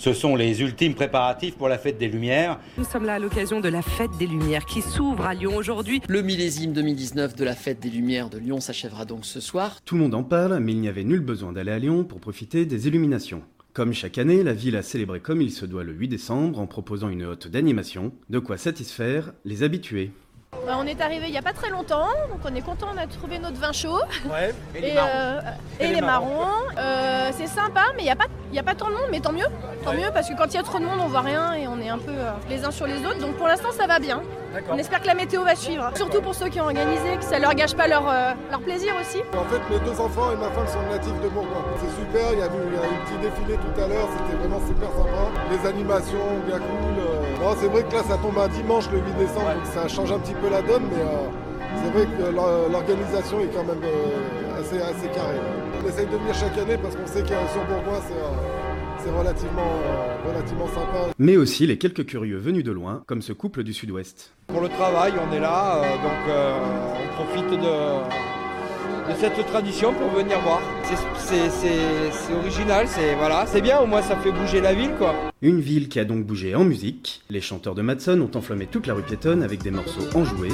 [0.00, 2.58] Ce sont les ultimes préparatifs pour la fête des Lumières.
[2.78, 6.00] Nous sommes là à l'occasion de la fête des Lumières qui s'ouvre à Lyon aujourd'hui.
[6.08, 9.76] Le millésime 2019 de la fête des Lumières de Lyon s'achèvera donc ce soir.
[9.84, 12.18] Tout le monde en parle, mais il n'y avait nul besoin d'aller à Lyon pour
[12.18, 13.42] profiter des illuminations.
[13.74, 16.66] Comme chaque année, la ville a célébré comme il se doit le 8 décembre en
[16.66, 20.12] proposant une haute d'animation, de quoi satisfaire les habitués.
[20.56, 22.96] Euh, on est arrivé il n'y a pas très longtemps, donc on est content, on
[22.98, 24.00] a trouvé notre vin chaud.
[24.28, 25.08] Ouais, et, les Et, marrons.
[25.14, 25.40] euh,
[25.78, 26.46] et Et les les marrons.
[26.76, 29.06] Euh, c'est sympa, mais il n'y a, pas- il y a pas tant de monde,
[29.12, 29.46] mais tant mieux.
[29.84, 29.98] Tant Ouais.
[29.98, 31.78] mieux, parce que quand il y a trop de monde, on voit rien et on
[31.80, 33.20] est un peu euh, les uns sur les autres.
[33.20, 34.22] Donc pour l'instant, ça va bien.
[34.70, 35.90] On espère que la météo va suivre.
[35.94, 38.92] Surtout pour ceux qui ont organisé, que ça leur gâche pas leur, euh, leur plaisir
[39.00, 39.18] aussi.
[39.36, 41.62] En fait, mes deux enfants et ma femme sont natifs de Bourgoin.
[41.78, 44.88] C'est super, il y a eu un petit défilé tout à l'heure, c'était vraiment super
[44.90, 45.22] sympa.
[45.50, 46.96] Les animations, bien cool.
[46.98, 47.44] euh.
[47.44, 50.12] Non, c'est vrai que là, ça tombe un dimanche le 8 décembre, donc ça change
[50.12, 51.30] un petit peu la donne, mais euh,
[51.82, 55.40] c'est vrai que l'or- l'organisation est quand même euh, assez, assez carrée.
[55.82, 58.12] On essaye de venir chaque année parce qu'on sait qu'il y a sur Bourgoin, c'est
[58.18, 58.69] euh,
[59.04, 61.08] c'est relativement, euh, relativement sympa.
[61.18, 64.32] Mais aussi les quelques curieux venus de loin, comme ce couple du sud-ouest.
[64.48, 66.58] Pour le travail, on est là, euh, donc euh,
[67.02, 70.60] on profite de, de cette tradition pour venir voir.
[70.84, 70.96] C'est-
[71.30, 74.90] C'est c'est- c'est original, c'est voilà, c'est bien, au moins ça fait bouger la ville
[74.98, 75.14] quoi.
[75.42, 77.22] Une ville qui a donc bougé en musique.
[77.30, 80.48] Les chanteurs de Madson ont enflammé toute la rue piétonne avec des morceaux enjoués.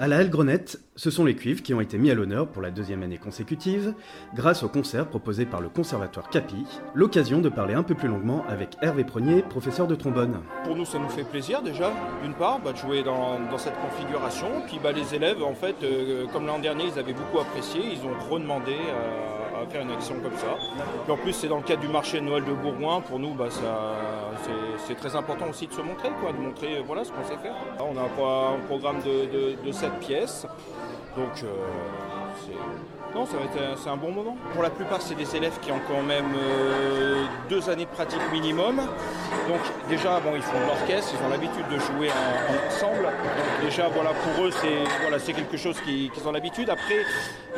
[0.00, 2.70] À la Grenette, ce sont les cuivres qui ont été mis à l'honneur pour la
[2.70, 3.94] deuxième année consécutive,
[4.34, 6.64] grâce au concert proposé par le Conservatoire Capi,
[6.94, 10.40] l'occasion de parler un peu plus longuement avec Hervé Prenier, professeur de trombone.
[10.64, 14.46] Pour nous, ça nous fait plaisir déjà, d'une part, bah, de jouer dans, cette configuration.
[14.66, 18.06] Puis bah, les élèves, en fait, euh, comme l'an dernier, ils avaient beaucoup apprécié, ils
[18.06, 20.56] ont redemandé euh, à faire une action comme ça.
[21.12, 23.00] En plus, c'est dans le cadre du marché Noël de Bourgoin.
[23.00, 23.48] Pour nous, bah,
[24.86, 27.54] c'est, très important aussi de se montrer, de montrer euh, voilà, ce qu'on sait faire.
[27.80, 30.46] On a un programme de, de, de 7 pièces.
[31.16, 31.46] Donc, euh.
[33.14, 34.36] Non, ça va être un- bon moment.
[34.52, 38.20] Pour la plupart, c'est des élèves qui ont quand même euh, deux années de pratique
[38.32, 38.78] minimum.
[39.48, 43.08] Donc déjà, bon, ils font de l'orchestre, ils ont l'habitude de jouer en- en ensemble.
[43.62, 46.68] Déjà, voilà, pour eux, c'est voilà, quelque chose qui- qu'ils ont l'habitude.
[46.70, 47.04] Après,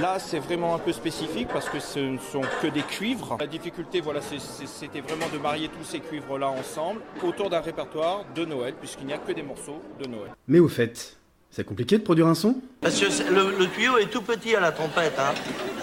[0.00, 3.36] là, c'est vraiment un peu spécifique parce que ce ne sont que des cuivres.
[3.38, 8.46] La difficulté, voilà, c'était vraiment de marier tous ces cuivres-là ensemble autour d'un répertoire de
[8.46, 10.30] Noël, puisqu'il n'y a que des morceaux de Noël.
[10.48, 11.18] Mais au fait,
[11.54, 14.60] c'est compliqué de produire un son Parce que le, le tuyau est tout petit à
[14.60, 15.18] la trompette.
[15.18, 15.34] Hein.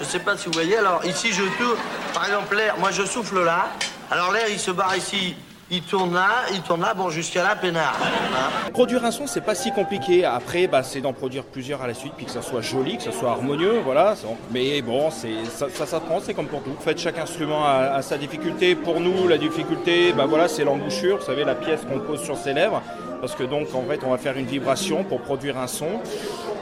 [0.00, 0.76] Je sais pas si vous voyez.
[0.78, 1.76] Alors ici, je tourne.
[2.14, 3.66] Par exemple, l'air, moi je souffle là.
[4.10, 5.36] Alors l'air, il se barre ici.
[5.70, 7.94] Il tourne là, il tourne là, bon, jusqu'à là, peinard.
[8.02, 8.70] hein.
[8.72, 10.24] Produire un son, c'est pas si compliqué.
[10.24, 13.02] Après, bah, c'est d'en produire plusieurs à la suite, puis que ça soit joli, que
[13.02, 14.14] ça soit harmonieux, voilà.
[14.50, 16.70] Mais bon, c'est ça, ça s'apprend, c'est comme pour tout.
[16.70, 18.76] En fait, chaque instrument a, a sa difficulté.
[18.76, 21.18] Pour nous, la difficulté, bah voilà, c'est l'embouchure.
[21.18, 22.80] Vous savez, la pièce qu'on pose sur ses lèvres,
[23.20, 26.00] parce que donc, en fait, on va faire une vibration pour produire un son.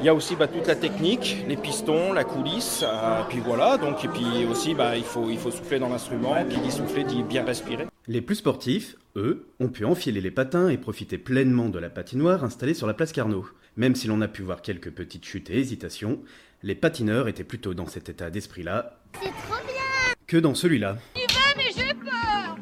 [0.00, 3.76] Il y a aussi bah, toute la technique, les pistons, la coulisse, euh, puis voilà.
[3.76, 6.34] Donc, et puis aussi, bah, il faut, il faut souffler dans l'instrument.
[6.48, 7.86] Qui dit souffler dit bien respirer.
[8.06, 12.44] Les plus sportifs, eux, ont pu enfiler les patins et profiter pleinement de la patinoire
[12.44, 13.46] installée sur la place Carnot.
[13.76, 16.20] Même si l'on a pu voir quelques petites chutes et hésitations,
[16.62, 19.80] les patineurs étaient plutôt dans cet état d'esprit-là C'est trop bien
[20.26, 20.96] que dans celui-là.
[21.14, 22.56] Tu vas, mais j'ai peur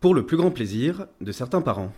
[0.00, 1.92] Pour le plus grand plaisir de certains parents.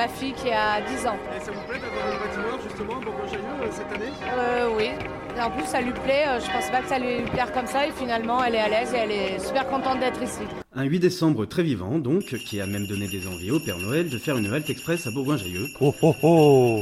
[0.00, 1.16] Ma fille qui a 10 ans.
[1.36, 4.10] Et ça vous plaît d'avoir une patinoire justement à Bourgoin-Jailleux euh, cette année?
[4.32, 4.88] Euh, oui.
[5.36, 6.24] Et en plus, ça lui plaît.
[6.26, 7.86] euh, Je pensais pas que ça lui plaire comme ça.
[7.86, 10.40] Et finalement, elle est à l'aise et elle est super contente d'être ici.
[10.74, 14.08] Un 8 décembre très vivant, donc, qui a même donné des envies au Père Noël
[14.08, 15.66] de faire une halte express à Bourgoin-Jailleux,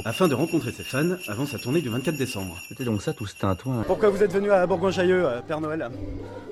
[0.04, 2.54] afin de rencontrer ses fans avant sa tournée du 24 décembre.
[2.68, 3.82] C'était donc ça tout ce tintouin.
[3.84, 5.88] Pourquoi vous êtes venu à Bourgoin-Jailleux, Père Noël?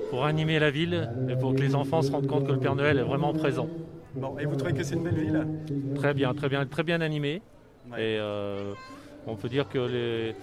[0.09, 2.75] Pour animer la ville et pour que les enfants se rendent compte que le Père
[2.75, 3.69] Noël est vraiment présent.
[4.17, 5.47] Bon, et vous trouvez que c'est une belle ville
[5.95, 7.41] Très bien, très bien, très bien animé.
[7.91, 8.73] Et euh,
[9.27, 10.35] on peut dire que les,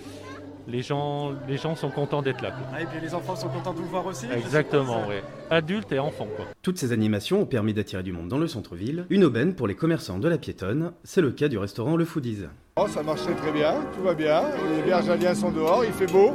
[0.69, 2.51] les, gens, les gens sont contents d'être là.
[2.53, 2.61] quoi.
[2.73, 5.17] Ah, Et puis les enfants sont contents de vous voir aussi Exactement, oui.
[5.51, 6.47] Adultes et enfants, quoi.
[6.63, 9.75] Toutes ces animations ont permis d'attirer du monde dans le centre-ville, une aubaine pour les
[9.75, 12.45] commerçants de la piétonne, c'est le cas du restaurant Le Foodies.
[12.77, 14.43] Oh, ça marche très bien, tout va bien.
[14.77, 16.33] Les bergaliens sont dehors, il fait beau.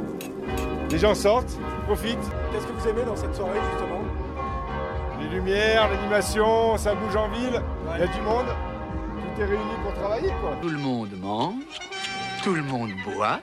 [0.90, 2.18] Les gens sortent, profitent.
[2.52, 4.00] Qu'est-ce que vous aimez dans cette soirée justement?
[5.30, 7.62] Lumières, l'animation, ça bouge en ville,
[7.94, 8.46] il y a du monde.
[8.46, 10.56] Tout est réuni pour travailler quoi.
[10.60, 11.54] Tout le monde mange,
[12.42, 13.40] tout le monde boit,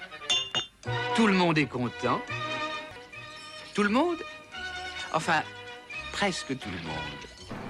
[1.15, 2.19] tout le monde est content.
[3.73, 4.17] Tout le monde
[5.13, 5.41] Enfin,
[6.11, 7.17] presque tout le monde.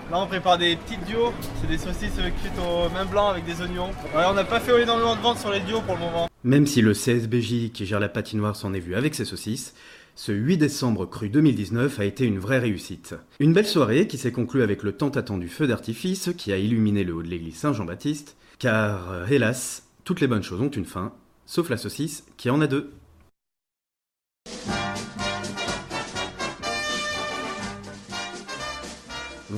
[0.10, 1.34] Là, on prépare des petites duos.
[1.62, 3.90] C'est des saucisses cuites au main blanc avec des oignons.
[4.16, 6.30] Ouais, on n'a pas fait énormément de ventes sur les duos pour le moment.
[6.44, 9.74] Même si le CSBJ qui gère la patinoire s'en est vu avec ses saucisses,
[10.18, 13.14] ce 8 décembre cru 2019 a été une vraie réussite.
[13.40, 17.04] Une belle soirée qui s'est conclue avec le tant attendu feu d'artifice qui a illuminé
[17.04, 21.14] le haut de l'église Saint-Jean-Baptiste, car, euh, hélas, toutes les bonnes choses ont une fin,
[21.46, 22.94] sauf la saucisse qui en a deux.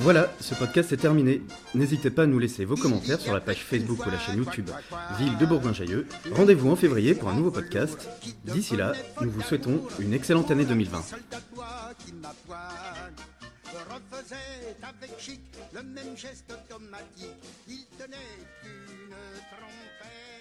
[0.02, 1.42] Voilà, ce podcast est terminé.
[1.74, 4.70] N'hésitez pas à nous laisser vos commentaires sur la page Facebook ou la chaîne YouTube
[5.18, 6.06] Ville de Bourgoin-Jailleux.
[6.32, 8.08] Rendez-vous en février pour un nouveau podcast.
[8.44, 11.02] D'ici là, nous vous souhaitons une excellente année 2020.
[13.90, 15.40] refaisait avec chic
[15.74, 17.36] le même geste automatique.
[17.68, 18.16] Il tenait
[18.64, 19.10] une
[19.50, 20.39] trompette.